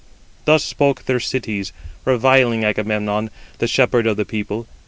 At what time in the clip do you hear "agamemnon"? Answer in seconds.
2.65-3.29